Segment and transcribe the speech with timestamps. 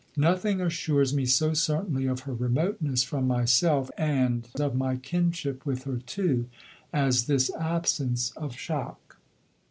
[0.17, 5.83] Nothing assures me so certainly of her remoteness from myself, and of my kinship with
[5.83, 6.47] her too,
[6.91, 9.17] as this absence of shock.